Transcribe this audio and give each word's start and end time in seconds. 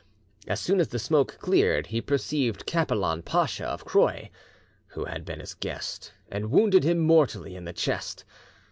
As 0.47 0.59
soon 0.59 0.79
as 0.79 0.87
the 0.87 0.97
smoke 0.97 1.37
cleared, 1.39 1.85
he 1.85 2.01
perceived 2.01 2.65
Capelan, 2.65 3.21
Pacha 3.23 3.67
of 3.67 3.85
Croie, 3.85 4.29
who 4.87 5.05
had 5.05 5.25
been 5.25 5.39
his 5.39 5.53
guest, 5.53 6.11
and 6.31 6.49
wounded 6.49 6.83
him 6.83 6.97
mortally 6.97 7.55
in 7.55 7.65
the 7.65 7.71
chest. 7.73 8.25